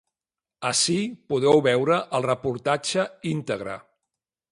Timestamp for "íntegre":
3.33-3.77